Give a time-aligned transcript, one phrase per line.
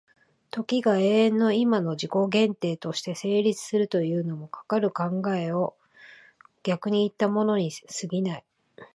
[0.49, 5.03] 時が永遠の今の自己限定として成立するというのも、かかる考
[5.59, 5.75] を
[6.63, 8.43] 逆にいったものに過ぎない。